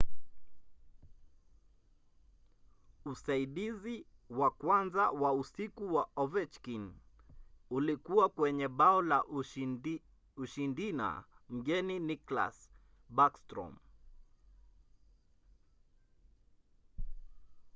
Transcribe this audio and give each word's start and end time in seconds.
usaidizi 3.05 4.05
wa 4.29 4.51
kwanza 4.51 5.11
wa 5.11 5.33
usiku 5.33 5.93
wa 5.95 6.09
ovechkin 6.15 6.93
ulikuwa 7.69 8.29
kwenye 8.29 8.67
bao 8.67 9.01
la 9.01 9.19
ushindina 10.35 11.23
mgeni 11.49 11.99
nicklas 11.99 12.55
backstrom; 13.09 13.73